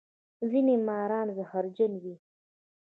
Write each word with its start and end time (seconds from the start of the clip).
ځینې 0.49 0.75
ماران 0.87 1.27
زهرجن 1.37 1.91
وي 2.03 2.15